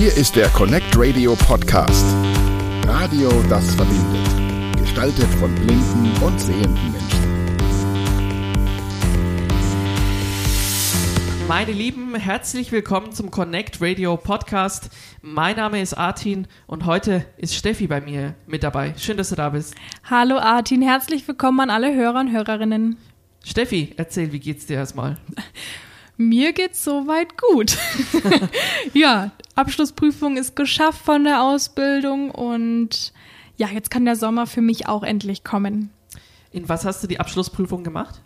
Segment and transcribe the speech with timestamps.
[0.00, 2.06] Hier ist der Connect Radio Podcast.
[2.86, 4.78] Radio, das verbindet.
[4.78, 7.20] Gestaltet von blinden und sehenden Menschen.
[11.46, 14.88] Meine Lieben, herzlich willkommen zum Connect Radio Podcast.
[15.20, 18.94] Mein Name ist Artin und heute ist Steffi bei mir mit dabei.
[18.96, 19.74] Schön, dass du da bist.
[20.08, 22.96] Hallo Artin, herzlich willkommen an alle Hörer und Hörerinnen.
[23.44, 25.18] Steffi, erzähl, wie geht's dir erstmal?
[26.16, 27.78] Mir geht's soweit gut.
[28.94, 33.12] ja, Abschlussprüfung ist geschafft von der Ausbildung und
[33.56, 35.90] ja, jetzt kann der Sommer für mich auch endlich kommen.
[36.50, 38.20] In was hast du die Abschlussprüfung gemacht?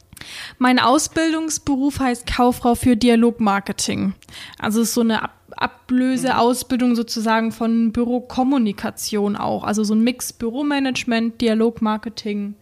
[0.59, 4.15] Mein Ausbildungsberuf heißt Kauffrau für Dialogmarketing.
[4.59, 9.62] Also es ist so eine Ab Ablöseausbildung sozusagen von Bürokommunikation auch.
[9.62, 12.57] Also so ein Mix Büromanagement, Dialogmarketing.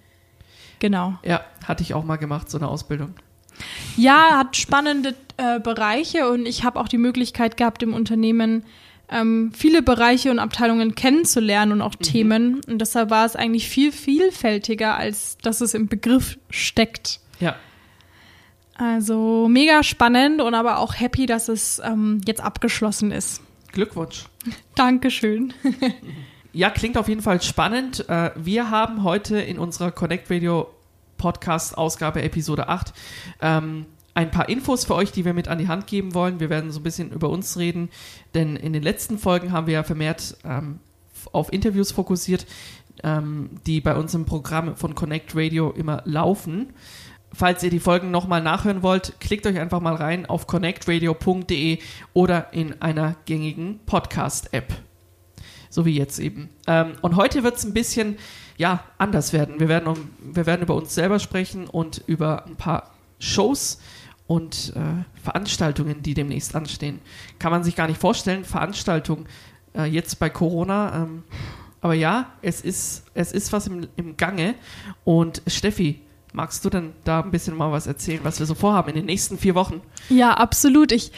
[0.79, 1.15] Genau.
[1.25, 3.15] Ja, hatte ich auch mal gemacht, so eine Ausbildung.
[3.97, 8.65] Ja, hat spannende äh, Bereiche und ich habe auch die Möglichkeit gehabt, im Unternehmen
[9.13, 12.03] ähm, viele Bereiche und Abteilungen kennenzulernen und auch mhm.
[12.03, 12.61] Themen.
[12.67, 17.21] Und deshalb war es eigentlich viel vielfältiger, als dass es im Begriff steckt.
[17.39, 17.57] Ja.
[18.75, 23.43] Also mega spannend und aber auch happy, dass es ähm, jetzt abgeschlossen ist.
[23.73, 24.25] Glückwunsch.
[24.75, 25.53] Dankeschön.
[26.53, 28.09] ja, klingt auf jeden Fall spannend.
[28.09, 30.69] Äh, wir haben heute in unserer Connect Radio
[31.19, 32.93] Podcast Ausgabe Episode 8
[33.41, 36.41] ähm, ein paar Infos für euch, die wir mit an die Hand geben wollen.
[36.41, 37.89] Wir werden so ein bisschen über uns reden,
[38.35, 40.81] denn in den letzten Folgen haben wir ja vermehrt ähm,
[41.33, 42.47] auf Interviews fokussiert,
[43.03, 46.73] ähm, die bei uns im Programm von Connect Radio immer laufen.
[47.35, 51.79] Falls ihr die Folgen nochmal nachhören wollt, klickt euch einfach mal rein auf connectradio.de
[52.13, 54.75] oder in einer gängigen Podcast-App.
[55.71, 56.51] So wie jetzt eben.
[56.67, 58.19] Ähm, und heute wird es ein bisschen
[58.59, 59.59] ja, anders werden.
[59.59, 63.81] Wir werden, um, wir werden über uns selber sprechen und über ein paar Shows
[64.33, 67.01] und äh, Veranstaltungen, die demnächst anstehen.
[67.39, 69.27] Kann man sich gar nicht vorstellen, Veranstaltungen
[69.77, 71.03] äh, jetzt bei Corona.
[71.03, 71.23] Ähm,
[71.83, 74.55] aber ja, es ist, es ist was im, im Gange.
[75.05, 76.01] Und Steffi,
[76.35, 79.05] Magst du denn da ein bisschen mal was erzählen, was wir so vorhaben in den
[79.05, 79.83] nächsten vier Wochen?
[80.09, 80.91] Ja, absolut.
[80.91, 81.13] Ich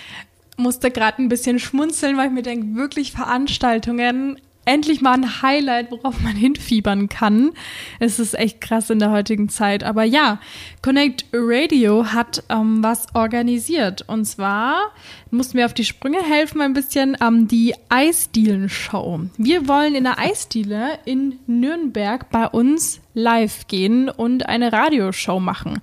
[0.57, 5.91] musste gerade ein bisschen schmunzeln, weil ich mir denke, wirklich Veranstaltungen endlich mal ein Highlight,
[5.91, 7.53] worauf man hinfiebern kann.
[8.01, 9.85] Es ist echt krass in der heutigen Zeit.
[9.85, 10.41] Aber ja,
[10.83, 14.05] Connect Radio hat ähm, was organisiert.
[14.09, 14.93] Und zwar
[15.31, 19.21] mussten wir auf die Sprünge helfen ein bisschen ähm, die Eisdielen-Show.
[19.37, 25.81] Wir wollen in der Eisdiele in Nürnberg bei uns live gehen und eine Radioshow machen.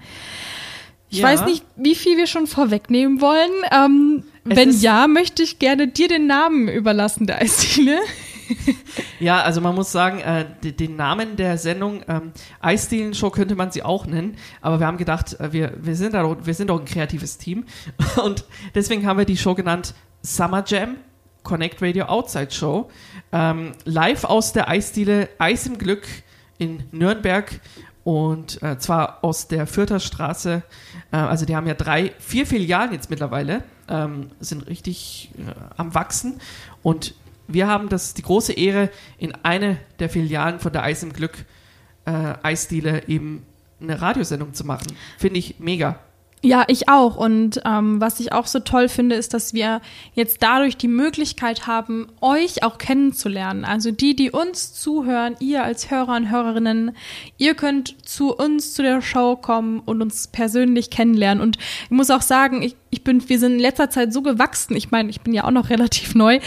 [1.10, 1.26] Ich ja.
[1.26, 3.52] weiß nicht, wie viel wir schon vorwegnehmen wollen.
[3.72, 8.00] Ähm, wenn ja, möchte ich gerne dir den Namen überlassen der Eisdiele.
[9.20, 12.32] ja, also man muss sagen, äh, den Namen der Sendung ähm,
[12.62, 16.46] Eisdielen-Show könnte man sie auch nennen, aber wir haben gedacht, äh, wir, wir, sind da,
[16.46, 17.66] wir sind doch ein kreatives Team
[18.24, 18.46] und
[18.76, 20.98] deswegen haben wir die Show genannt Summer Jam
[21.44, 22.90] Connect Radio Outside Show.
[23.32, 26.08] Ähm, live aus der Eisdiele Eis im Glück
[26.58, 27.60] in Nürnberg
[28.04, 30.64] und äh, zwar aus der Fürther Straße.
[31.12, 35.94] Äh, also die haben ja drei, vier Filialen jetzt mittlerweile, ähm, sind richtig äh, am
[35.94, 36.40] wachsen
[36.84, 37.16] und
[37.54, 41.46] wir haben das, die große Ehre, in eine der Filialen von der Eis im Glück
[42.06, 43.46] äh, Eisdiele eben
[43.82, 44.88] eine Radiosendung zu machen.
[45.18, 46.00] Finde ich mega.
[46.44, 47.18] Ja, ich auch.
[47.18, 49.80] Und ähm, was ich auch so toll finde, ist, dass wir
[50.16, 53.64] jetzt dadurch die Möglichkeit haben, euch auch kennenzulernen.
[53.64, 56.96] Also die, die uns zuhören, ihr als Hörer und Hörerinnen,
[57.38, 61.44] ihr könnt zu uns zu der Show kommen und uns persönlich kennenlernen.
[61.44, 64.76] Und ich muss auch sagen, ich, ich bin, wir sind in letzter Zeit so gewachsen.
[64.76, 66.40] Ich meine, ich bin ja auch noch relativ neu.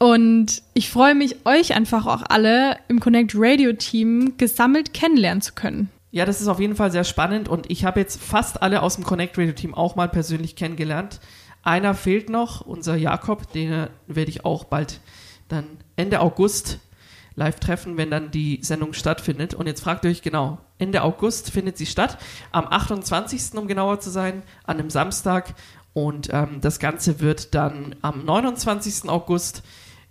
[0.00, 5.54] Und ich freue mich, euch einfach auch alle im Connect Radio Team gesammelt kennenlernen zu
[5.54, 5.90] können.
[6.10, 8.94] Ja, das ist auf jeden Fall sehr spannend und ich habe jetzt fast alle aus
[8.94, 11.20] dem Connect Radio Team auch mal persönlich kennengelernt.
[11.62, 15.00] Einer fehlt noch, unser Jakob, den werde ich auch bald
[15.48, 15.64] dann
[15.96, 16.78] Ende August
[17.34, 19.54] live treffen, wenn dann die Sendung stattfindet.
[19.54, 22.18] Und jetzt fragt ihr euch genau, Ende August findet sie statt,
[22.52, 23.54] am 28.
[23.54, 25.54] um genauer zu sein, an einem Samstag.
[25.92, 29.08] Und ähm, das Ganze wird dann am 29.
[29.08, 29.62] August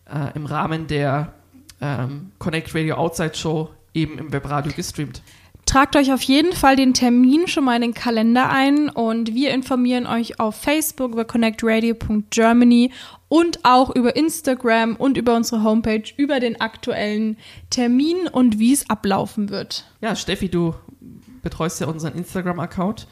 [0.10, 1.34] äh, im Rahmen der
[1.82, 5.22] ähm, Connect Radio Outside Show eben im Webradio gestreamt.
[5.66, 9.52] Tragt euch auf jeden Fall den Termin schon mal in den Kalender ein und wir
[9.52, 12.94] informieren euch auf Facebook über connectradio.germany
[13.28, 17.38] und auch über Instagram und über unsere Homepage über den aktuellen
[17.70, 19.84] Termin und wie es ablaufen wird.
[20.00, 20.74] Ja, Steffi, du
[21.42, 23.06] betreust ja unseren Instagram-Account.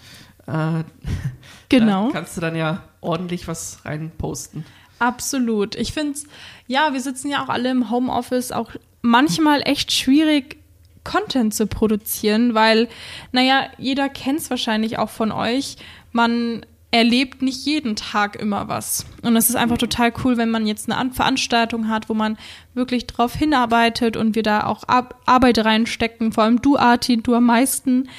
[0.47, 0.83] Äh,
[1.69, 2.07] genau.
[2.07, 4.63] Da kannst du dann ja ordentlich was reinposten.
[5.00, 5.75] Absolut.
[5.75, 6.25] Ich finde es,
[6.68, 8.72] ja, wir sitzen ja auch alle im Homeoffice, auch
[9.02, 10.58] manchmal echt schwierig,
[11.04, 12.90] Content zu produzieren, weil,
[13.32, 15.78] naja, jeder kennt es wahrscheinlich auch von euch.
[16.12, 19.06] Man erlebt nicht jeden Tag immer was.
[19.22, 22.38] Und es ist einfach total cool, wenn man jetzt eine Veranstaltung hat, wo man
[22.74, 26.32] wirklich drauf hinarbeitet und wir da auch Arbeit reinstecken.
[26.32, 28.10] Vor allem du, Artin, du am meisten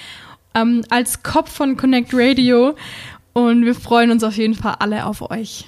[0.55, 2.77] ähm, als Kopf von Connect Radio.
[3.33, 5.67] Und wir freuen uns auf jeden Fall alle auf euch.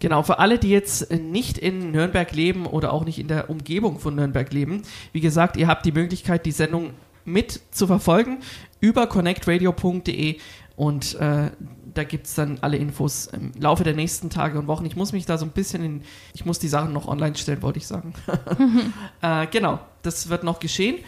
[0.00, 4.00] Genau, für alle, die jetzt nicht in Nürnberg leben oder auch nicht in der Umgebung
[4.00, 4.82] von Nürnberg leben,
[5.12, 6.94] wie gesagt, ihr habt die Möglichkeit, die Sendung
[7.26, 8.38] mit zu verfolgen
[8.80, 10.38] über connectradio.de
[10.74, 11.50] und äh,
[11.92, 14.86] da gibt es dann alle Infos im Laufe der nächsten Tage und Wochen.
[14.86, 17.60] Ich muss mich da so ein bisschen in, ich muss die Sachen noch online stellen,
[17.60, 18.14] wollte ich sagen.
[19.22, 20.98] äh, genau, das wird noch geschehen.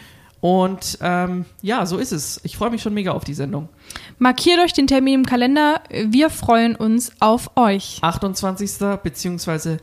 [0.43, 2.41] Und ähm, ja, so ist es.
[2.43, 3.69] Ich freue mich schon mega auf die Sendung.
[4.17, 5.79] Markiert euch den Termin im Kalender.
[5.89, 7.99] Wir freuen uns auf euch.
[8.01, 8.77] 28.
[9.01, 9.77] bzw.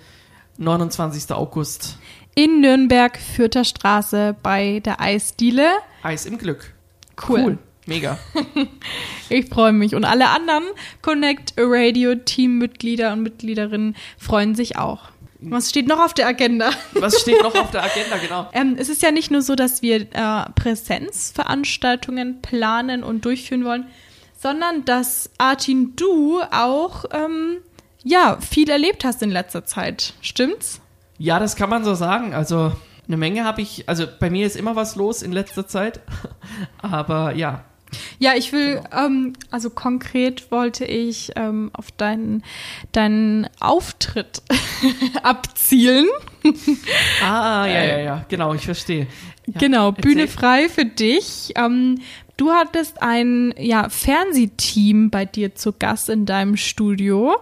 [0.59, 1.33] 29.
[1.33, 1.97] August.
[2.35, 5.67] In Nürnberg, Fürther Straße bei der Eisdiele.
[6.03, 6.75] Eis im Glück.
[7.27, 7.41] Cool.
[7.41, 7.59] cool.
[7.87, 8.19] Mega.
[9.31, 9.95] ich freue mich.
[9.95, 10.65] Und alle anderen
[11.01, 15.09] Connect Radio Teammitglieder und Mitgliederinnen freuen sich auch.
[15.43, 16.71] Was steht noch auf der Agenda?
[16.93, 18.49] Was steht noch auf der Agenda, genau?
[18.53, 23.87] ähm, es ist ja nicht nur so, dass wir äh, Präsenzveranstaltungen planen und durchführen wollen,
[24.37, 27.59] sondern dass Artin, du auch ähm,
[28.05, 30.15] ja, viel erlebt hast in letzter Zeit.
[30.21, 30.81] Stimmt's?
[31.19, 32.35] Ja, das kann man so sagen.
[32.35, 32.73] Also
[33.07, 36.01] eine Menge habe ich, also bei mir ist immer was los in letzter Zeit.
[36.79, 37.65] Aber ja,
[38.19, 39.07] ja, ich will, genau.
[39.07, 42.43] ähm, also konkret wollte ich ähm, auf deinen,
[42.93, 44.43] deinen Auftritt
[45.23, 46.07] abzielen.
[47.25, 49.07] ah, ja, ja, ja, genau, ich verstehe.
[49.47, 51.53] Ja, genau, Bühne frei für dich.
[51.57, 52.01] Ähm,
[52.37, 57.37] du hattest ein ja, Fernsehteam bei dir zu Gast in deinem Studio.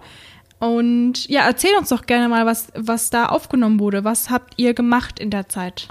[0.59, 4.03] Und ja, erzähl uns doch gerne mal, was, was da aufgenommen wurde.
[4.03, 5.87] Was habt ihr gemacht in der Zeit?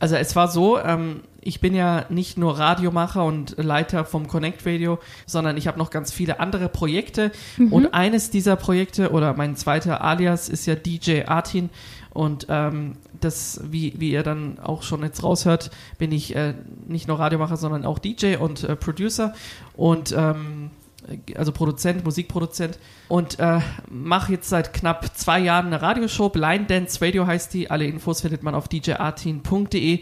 [0.00, 4.66] Also es war so, ähm, ich bin ja nicht nur Radiomacher und Leiter vom Connect
[4.66, 7.30] Radio, sondern ich habe noch ganz viele andere Projekte.
[7.56, 7.72] Mhm.
[7.72, 11.70] Und eines dieser Projekte oder mein zweiter Alias ist ja DJ Artin.
[12.10, 16.54] Und ähm, das, wie, wie ihr dann auch schon jetzt raushört, bin ich äh,
[16.86, 19.34] nicht nur Radiomacher, sondern auch DJ und äh, Producer
[19.74, 20.70] und ähm,
[21.36, 26.28] also Produzent, Musikproduzent und äh, mache jetzt seit knapp zwei Jahren eine Radioshow.
[26.28, 27.70] Blind Dance Radio heißt die.
[27.70, 30.00] Alle Infos findet man auf djartin.de.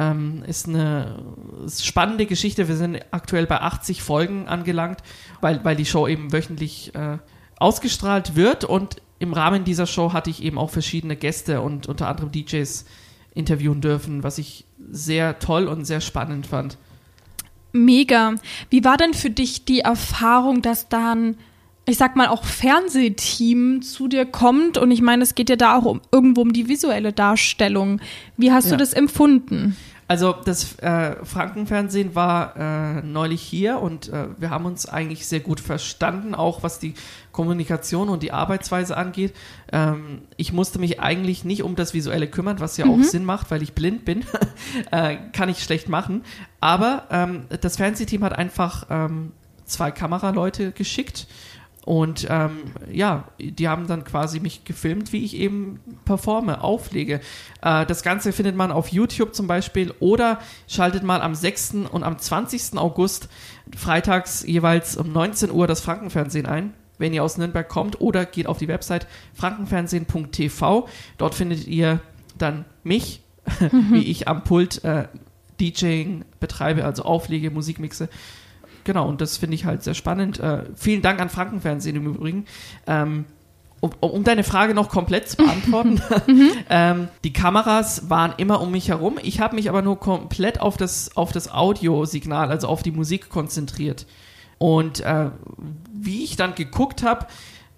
[0.00, 1.24] Ähm, ist eine
[1.68, 2.68] spannende Geschichte.
[2.68, 5.00] Wir sind aktuell bei 80 Folgen angelangt,
[5.40, 7.18] weil, weil die Show eben wöchentlich äh,
[7.58, 8.62] ausgestrahlt wird.
[8.62, 12.84] Und im Rahmen dieser Show hatte ich eben auch verschiedene Gäste und unter anderem DJs
[13.34, 16.78] interviewen dürfen, was ich sehr toll und sehr spannend fand.
[17.72, 18.36] Mega.
[18.70, 21.36] Wie war denn für dich die Erfahrung, dass dann
[21.88, 24.78] ich sag mal, auch Fernsehteam zu dir kommt.
[24.78, 28.00] Und ich meine, es geht ja da auch um, irgendwo um die visuelle Darstellung.
[28.36, 28.72] Wie hast ja.
[28.72, 29.76] du das empfunden?
[30.06, 35.40] Also das äh, Frankenfernsehen war äh, neulich hier und äh, wir haben uns eigentlich sehr
[35.40, 36.94] gut verstanden, auch was die
[37.30, 39.34] Kommunikation und die Arbeitsweise angeht.
[39.70, 42.92] Ähm, ich musste mich eigentlich nicht um das Visuelle kümmern, was ja mhm.
[42.92, 44.24] auch Sinn macht, weil ich blind bin.
[44.90, 46.24] Äh, kann ich schlecht machen.
[46.60, 49.32] Aber ähm, das Fernsehteam hat einfach ähm,
[49.64, 51.26] zwei Kameraleute geschickt
[51.84, 52.58] und ähm,
[52.92, 57.20] ja, die haben dann quasi mich gefilmt, wie ich eben performe, auflege.
[57.62, 61.74] Äh, das Ganze findet man auf YouTube zum Beispiel oder schaltet mal am 6.
[61.90, 62.76] und am 20.
[62.76, 63.28] August
[63.74, 68.48] freitags jeweils um 19 Uhr das Frankenfernsehen ein wenn ihr aus Nürnberg kommt, oder geht
[68.48, 70.88] auf die Website frankenfernsehen.tv.
[71.16, 72.00] Dort findet ihr
[72.36, 73.22] dann mich,
[73.90, 75.06] wie ich am Pult äh,
[75.60, 78.08] DJing betreibe, also auflege, Musikmixe
[78.88, 80.40] genau, und das finde ich halt sehr spannend.
[80.40, 82.46] Äh, vielen Dank an Frankenfernsehen im Übrigen.
[82.86, 83.26] Ähm,
[83.80, 86.50] um, um, deine Frage noch komplett zu beantworten, mhm.
[86.70, 89.18] ähm, die Kameras waren immer um mich herum.
[89.22, 93.28] Ich habe mich aber nur komplett auf das, auf das Audiosignal, also auf die Musik
[93.28, 94.06] konzentriert.
[94.56, 95.30] Und äh,
[95.92, 97.26] wie ich dann geguckt habe,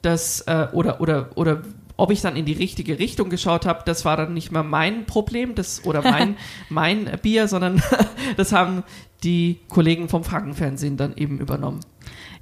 [0.02, 1.62] dass, äh, oder, oder, oder
[2.00, 5.04] ob ich dann in die richtige Richtung geschaut habe, das war dann nicht mehr mein
[5.04, 6.36] Problem das, oder mein,
[6.70, 7.82] mein Bier, sondern
[8.36, 8.84] das haben
[9.22, 11.80] die Kollegen vom Frankenfernsehen dann eben übernommen.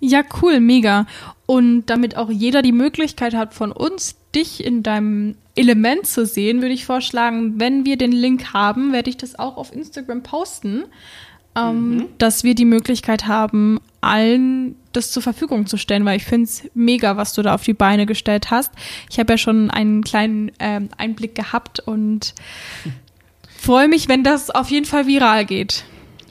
[0.00, 1.06] Ja, cool, mega.
[1.46, 6.60] Und damit auch jeder die Möglichkeit hat, von uns dich in deinem Element zu sehen,
[6.60, 10.84] würde ich vorschlagen, wenn wir den Link haben, werde ich das auch auf Instagram posten,
[11.58, 12.04] ähm, mhm.
[12.18, 16.68] dass wir die Möglichkeit haben, allen das zur Verfügung zu stellen, weil ich finde es
[16.74, 18.72] mega, was du da auf die Beine gestellt hast.
[19.10, 22.34] Ich habe ja schon einen kleinen ähm, Einblick gehabt und
[23.56, 25.84] freue mich, wenn das auf jeden Fall viral geht.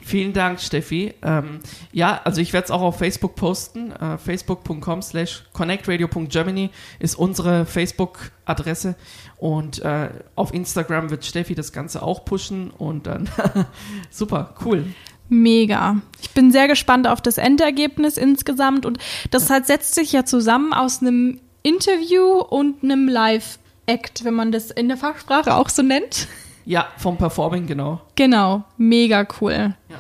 [0.08, 1.14] Vielen Dank, Steffi.
[1.22, 1.60] Ähm,
[1.92, 3.92] ja, also ich werde es auch auf Facebook posten.
[3.92, 6.70] Äh, Facebook.com slash connectradio.germany
[7.00, 8.96] ist unsere Facebook-Adresse.
[9.36, 12.72] Und äh, auf Instagram wird Steffi das Ganze auch pushen.
[12.72, 13.30] Und dann
[14.10, 14.86] super, cool.
[15.30, 15.98] Mega.
[16.22, 18.98] Ich bin sehr gespannt auf das Endergebnis insgesamt und
[19.32, 24.72] das halt setzt sich ja zusammen aus einem Interview und einem Live-Act, wenn man das
[24.72, 26.28] in der Fachsprache auch so nennt.
[26.66, 28.02] Ja, vom Performing, genau.
[28.16, 29.76] Genau, mega cool.
[29.90, 29.96] Ja.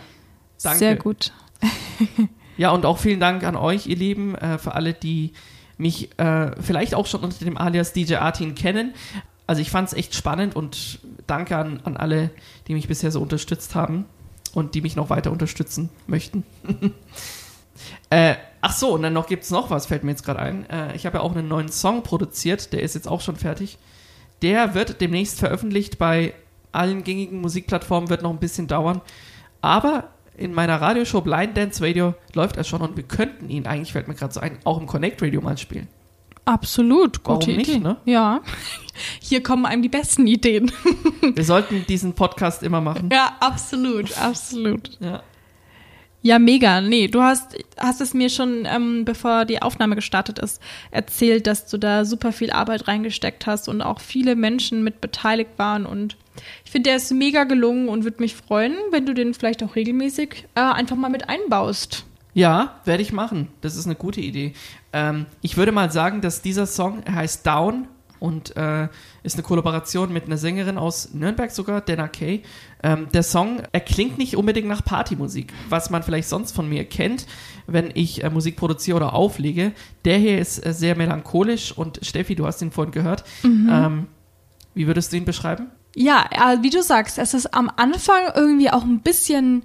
[0.63, 0.79] Danke.
[0.79, 1.31] Sehr gut.
[2.57, 5.33] Ja, und auch vielen Dank an euch, ihr Lieben, äh, für alle, die
[5.77, 8.95] mich äh, vielleicht auch schon unter dem Alias DJ Artin kennen.
[9.45, 12.31] Also ich fand es echt spannend und danke an, an alle,
[12.67, 14.05] die mich bisher so unterstützt haben
[14.57, 16.43] und die mich noch weiter unterstützen möchten.
[18.09, 20.67] äh, ach so, und dann noch gibt es noch was, fällt mir jetzt gerade ein.
[20.67, 23.77] Äh, ich habe ja auch einen neuen Song produziert, der ist jetzt auch schon fertig.
[24.41, 26.33] Der wird demnächst veröffentlicht bei
[26.71, 29.01] allen gängigen Musikplattformen, wird noch ein bisschen dauern.
[29.61, 33.91] Aber in meiner Radioshow Blind Dance Radio läuft er schon und wir könnten ihn, eigentlich
[33.93, 35.87] fällt mir gerade so ein, auch im Connect Radio mal spielen.
[36.47, 37.79] Absolut, gute Warum nicht, Idee.
[37.79, 37.97] ne?
[38.05, 38.41] Ja.
[39.21, 40.71] Hier kommen einem die besten Ideen.
[41.21, 43.09] Wir sollten diesen Podcast immer machen.
[43.11, 44.97] Ja, absolut, absolut.
[45.01, 45.21] Ja.
[46.21, 46.81] Ja, mega.
[46.81, 51.67] Nee, du hast, hast es mir schon, ähm, bevor die Aufnahme gestartet ist, erzählt, dass
[51.67, 55.85] du da super viel Arbeit reingesteckt hast und auch viele Menschen mit beteiligt waren.
[55.85, 56.17] Und
[56.65, 59.75] ich finde, der ist mega gelungen und würde mich freuen, wenn du den vielleicht auch
[59.75, 62.06] regelmäßig äh, einfach mal mit einbaust.
[62.37, 63.47] Ja, werde ich machen.
[63.61, 64.53] Das ist eine gute Idee.
[64.93, 67.87] Ähm, ich würde mal sagen, dass dieser Song, er heißt Down
[68.19, 68.89] und äh,
[69.23, 72.43] ist eine Kollaboration mit einer Sängerin aus Nürnberg sogar, Dana Kay.
[72.83, 76.85] Ähm, der Song, er klingt nicht unbedingt nach Partymusik, was man vielleicht sonst von mir
[76.85, 77.25] kennt,
[77.65, 79.71] wenn ich äh, Musik produziere oder auflege.
[80.05, 83.23] Der hier ist äh, sehr melancholisch und Steffi, du hast ihn vorhin gehört.
[83.43, 84.05] Ähm,
[84.75, 85.71] wie würdest du ihn beschreiben?
[85.95, 89.63] Ja, äh, wie du sagst, es ist am Anfang irgendwie auch ein bisschen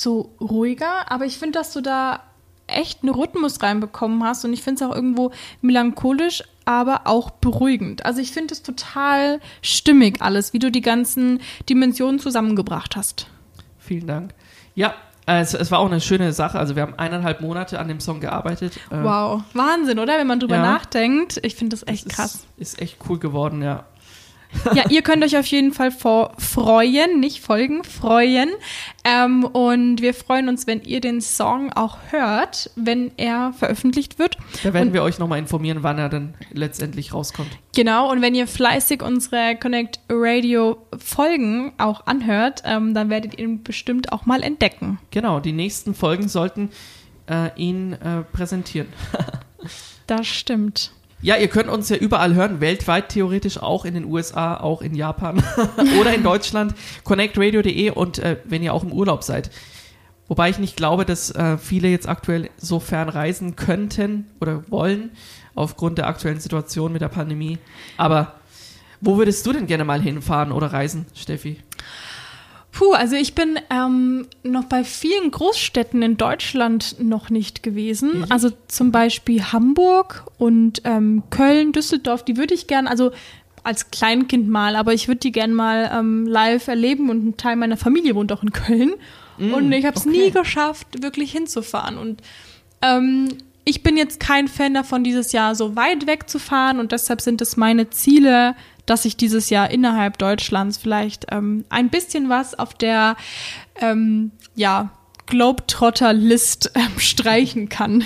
[0.00, 2.20] so ruhiger, aber ich finde, dass du da
[2.66, 5.30] echt einen Rhythmus reinbekommen hast und ich finde es auch irgendwo
[5.62, 8.04] melancholisch, aber auch beruhigend.
[8.04, 13.26] Also ich finde es total stimmig alles, wie du die ganzen Dimensionen zusammengebracht hast.
[13.78, 14.34] Vielen Dank.
[14.74, 16.58] Ja, es, es war auch eine schöne Sache.
[16.58, 18.76] Also wir haben eineinhalb Monate an dem Song gearbeitet.
[18.90, 20.18] Äh, Wow, Wahnsinn, oder?
[20.18, 20.62] Wenn man drüber Ja.
[20.62, 21.38] nachdenkt.
[21.42, 22.46] Ich finde das echt krass.
[22.58, 23.84] Ist, ist echt cool geworden, ja.
[24.74, 28.48] Ja, ihr könnt euch auf jeden Fall vor freuen, nicht folgen, freuen.
[29.04, 34.36] Ähm, und wir freuen uns, wenn ihr den Song auch hört, wenn er veröffentlicht wird.
[34.62, 37.50] Da werden Und- wir euch nochmal informieren, wann er dann letztendlich rauskommt.
[37.74, 43.44] Genau, und wenn ihr fleißig unsere Connect Radio Folgen auch anhört, ähm, dann werdet ihr
[43.44, 44.98] ihn bestimmt auch mal entdecken.
[45.10, 46.70] Genau, die nächsten Folgen sollten
[47.30, 48.88] äh, ihn äh, präsentieren.
[50.06, 50.92] Das stimmt.
[51.20, 54.94] Ja, ihr könnt uns ja überall hören, weltweit theoretisch, auch in den USA, auch in
[54.94, 55.42] Japan
[56.00, 56.74] oder in Deutschland.
[57.02, 59.50] connectradio.de und äh, wenn ihr auch im Urlaub seid.
[60.28, 65.10] Wobei ich nicht glaube, dass äh, viele jetzt aktuell so fern reisen könnten oder wollen,
[65.54, 67.58] aufgrund der aktuellen Situation mit der Pandemie.
[67.96, 68.34] Aber
[69.00, 71.58] wo würdest du denn gerne mal hinfahren oder reisen, Steffi?
[72.78, 78.10] Puh, also ich bin ähm, noch bei vielen Großstädten in Deutschland noch nicht gewesen.
[78.14, 78.30] Ehrlich?
[78.30, 83.10] Also zum Beispiel Hamburg und ähm, Köln, Düsseldorf, die würde ich gern, also
[83.64, 87.56] als Kleinkind mal, aber ich würde die gern mal ähm, live erleben und ein Teil
[87.56, 88.94] meiner Familie wohnt auch in Köln.
[89.38, 90.26] und ich habe es okay.
[90.26, 91.98] nie geschafft, wirklich hinzufahren.
[91.98, 92.22] Und
[92.82, 93.28] ähm,
[93.64, 97.56] ich bin jetzt kein Fan davon, dieses Jahr so weit wegzufahren und deshalb sind es
[97.56, 98.54] meine Ziele,
[98.90, 103.16] dass ich dieses Jahr innerhalb Deutschlands vielleicht ähm, ein bisschen was auf der
[103.80, 104.90] ähm, ja,
[105.26, 108.04] Globetrotter-List ähm, streichen kann.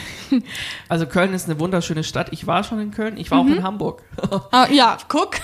[0.89, 2.29] Also Köln ist eine wunderschöne Stadt.
[2.33, 4.03] Ich war schon in Köln, ich war auch in Hamburg.
[4.51, 5.37] ah, ja, guck.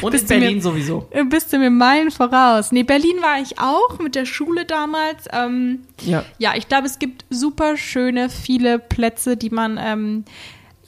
[0.00, 1.06] Und in Bist mir- Berlin sowieso.
[1.10, 2.72] Äh, Bist du mir Meilen voraus.
[2.72, 5.26] Nee, Berlin war ich auch mit der Schule damals.
[5.32, 6.24] Ähm, Ja.
[6.38, 10.24] Ja, ich glaube, es gibt super schöne, viele Plätze, die man ähm,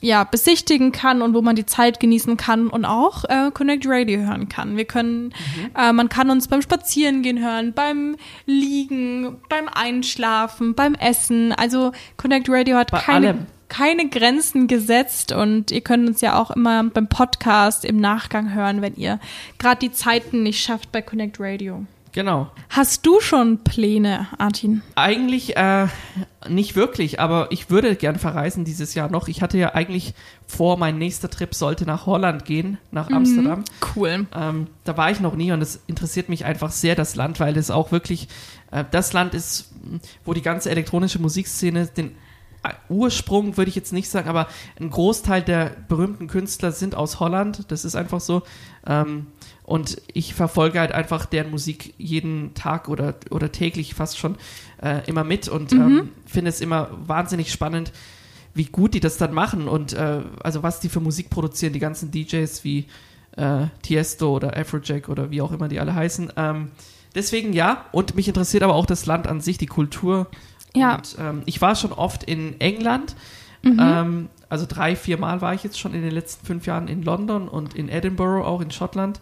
[0.05, 4.19] ja, besichtigen kann und wo man die Zeit genießen kann und auch äh, Connect Radio
[4.19, 4.77] hören kann.
[4.77, 5.33] Wir können,
[5.75, 11.53] äh, man kann uns beim Spazierengehen hören, beim Liegen, beim Einschlafen, beim Essen.
[11.53, 13.45] Also Connect Radio hat Bei keine, allem.
[13.67, 18.83] keine Grenzen gesetzt und ihr könnt uns ja auch immer beim Podcast im Nachgang hören,
[18.83, 19.19] wenn ihr
[19.57, 21.83] gerade die Zeiten nicht schafft bei Connect Radio.
[22.15, 22.49] Genau.
[22.69, 24.81] Hast du schon Pläne, Artin?
[24.95, 25.87] Eigentlich äh,
[26.47, 29.27] nicht wirklich, aber ich würde gern verreisen dieses Jahr noch.
[29.27, 30.13] Ich hatte ja eigentlich
[30.47, 33.65] vor, mein nächster Trip sollte nach Holland gehen, nach Amsterdam.
[33.93, 34.27] Cool.
[34.33, 37.57] Ähm, da war ich noch nie und es interessiert mich einfach sehr, das Land, weil
[37.57, 38.29] es auch wirklich
[38.71, 39.73] äh, das Land ist,
[40.23, 42.11] wo die ganze elektronische Musikszene den
[42.63, 44.47] äh, Ursprung würde ich jetzt nicht sagen, aber
[44.79, 47.69] ein Großteil der berühmten Künstler sind aus Holland.
[47.69, 48.43] Das ist einfach so.
[48.87, 49.27] Ähm,
[49.65, 54.37] und ich verfolge halt einfach deren Musik jeden Tag oder, oder täglich fast schon
[54.81, 57.91] äh, immer mit und ähm, finde es immer wahnsinnig spannend,
[58.53, 61.79] wie gut die das dann machen und äh, also was die für Musik produzieren, die
[61.79, 62.85] ganzen DJs wie
[63.37, 66.33] äh, Tiesto oder Afrojack oder wie auch immer die alle heißen.
[66.37, 66.69] Ähm,
[67.15, 70.27] deswegen ja, und mich interessiert aber auch das Land an sich, die Kultur.
[70.75, 70.95] Ja.
[70.95, 73.15] Und, ähm, ich war schon oft in England.
[73.63, 73.79] Mhm.
[73.81, 77.01] Ähm, also drei, vier Mal war ich jetzt schon in den letzten fünf Jahren in
[77.01, 79.19] London und in Edinburgh, auch in Schottland.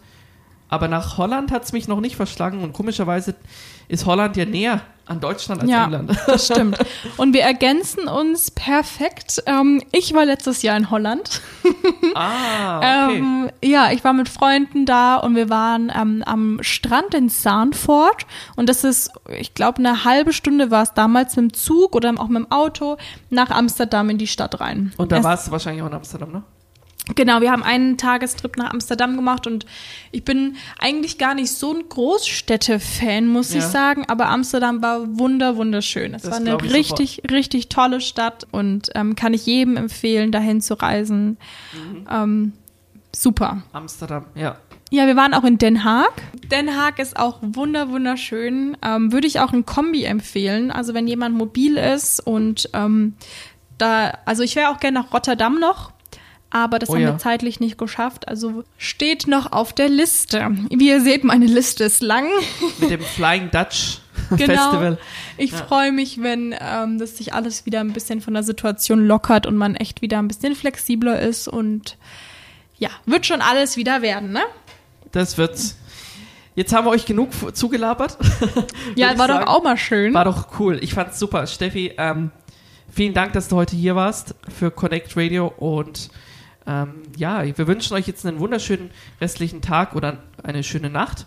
[0.68, 3.34] Aber nach Holland hat es mich noch nicht verschlagen und komischerweise
[3.88, 6.16] ist Holland ja näher an Deutschland als Ja, England.
[6.26, 6.78] das stimmt.
[7.18, 9.42] Und wir ergänzen uns perfekt.
[9.46, 11.42] Ähm, ich war letztes Jahr in Holland.
[12.14, 13.18] ah, okay.
[13.18, 18.26] Ähm, ja, ich war mit Freunden da und wir waren ähm, am Strand in Sanford.
[18.56, 22.12] Und das ist, ich glaube, eine halbe Stunde war es damals mit dem Zug oder
[22.16, 22.96] auch mit dem Auto
[23.28, 24.92] nach Amsterdam in die Stadt rein.
[24.96, 26.42] und da warst du wahrscheinlich auch in Amsterdam, ne?
[27.14, 29.66] Genau, wir haben einen Tagestrip nach Amsterdam gemacht und
[30.10, 33.58] ich bin eigentlich gar nicht so ein Großstädte-Fan, muss Ja.
[33.58, 36.14] ich sagen, aber Amsterdam war wunder, wunderschön.
[36.14, 40.62] Es Das war eine richtig, richtig tolle Stadt und ähm, kann ich jedem empfehlen, dahin
[40.62, 41.36] zu reisen.
[41.72, 42.06] Mhm.
[42.10, 42.52] Ähm,
[43.14, 43.62] super.
[43.72, 44.56] Amsterdam, ja.
[44.90, 46.12] Ja, wir waren auch in Den Haag.
[46.50, 48.76] Den Haag ist auch wunder, wunderschön.
[48.82, 50.70] Ähm, würde ich auch ein Kombi empfehlen.
[50.70, 53.14] Also wenn jemand mobil ist und ähm,
[53.76, 55.92] da, also ich wäre auch gerne nach Rotterdam noch.
[56.54, 57.12] Aber das Oh haben ja.
[57.12, 58.28] wir zeitlich nicht geschafft.
[58.28, 60.52] Also steht noch auf der Liste.
[60.70, 62.28] Wie ihr seht, meine Liste ist lang.
[62.78, 63.98] Mit dem Flying Dutch
[64.30, 64.46] Genau.
[64.46, 64.98] Festival.
[65.36, 69.46] Ich freue mich, wenn ähm, das sich alles wieder ein bisschen von der Situation lockert
[69.46, 71.48] und man echt wieder ein bisschen flexibler ist.
[71.48, 71.96] Und
[72.78, 74.42] ja, wird schon alles wieder werden, ne?
[75.10, 75.76] Das wird's.
[76.54, 78.16] Jetzt haben wir euch genug zugelabert.
[78.94, 79.48] Ja, war doch sagen.
[79.48, 80.14] auch mal schön.
[80.14, 80.78] War doch cool.
[80.80, 81.48] Ich fand's super.
[81.48, 82.30] Steffi, ähm,
[82.88, 86.10] vielen Dank, dass du heute hier warst für Connect Radio und
[86.66, 88.90] ähm, ja, wir wünschen euch jetzt einen wunderschönen
[89.20, 91.26] restlichen Tag oder eine schöne Nacht,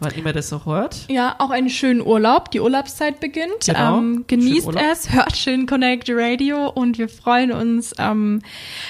[0.00, 1.06] wann immer das noch hört.
[1.08, 2.50] Ja, auch einen schönen Urlaub.
[2.50, 3.66] Die Urlaubszeit beginnt.
[3.66, 3.98] Genau.
[3.98, 7.92] Ähm, genießt es, hört schön Connect Radio und wir freuen uns.
[7.98, 8.40] Ähm,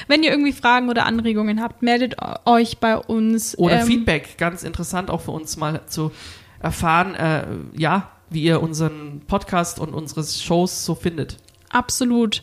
[0.09, 3.57] wenn ihr irgendwie Fragen oder Anregungen habt, meldet euch bei uns.
[3.57, 6.13] Oder ähm, Feedback, ganz interessant auch für uns mal zu
[6.61, 7.45] erfahren, äh,
[7.77, 11.39] ja, wie ihr unseren Podcast und unsere Shows so findet.
[11.79, 12.43] Absolut.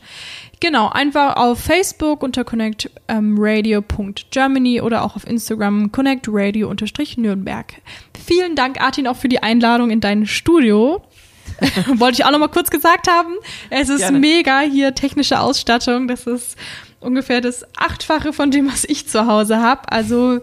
[0.62, 7.74] Genau, einfach auf Facebook unter connectradio.germany oder auch auf Instagram connectradio-nürnberg.
[8.25, 11.03] Vielen Dank, Artin, auch für die Einladung in dein Studio.
[11.98, 13.33] Wollte ich auch noch mal kurz gesagt haben.
[13.70, 14.20] Es ist Gerne.
[14.20, 16.07] mega hier technische Ausstattung.
[16.07, 16.57] Das ist
[17.00, 19.92] ungefähr das Achtfache von dem, was ich zu Hause habe.
[19.92, 20.40] Also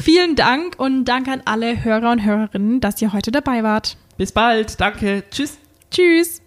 [0.00, 3.98] vielen Dank und danke an alle Hörer und Hörerinnen, dass ihr heute dabei wart.
[4.16, 5.58] Bis bald, danke, tschüss.
[5.90, 6.40] Tschüss.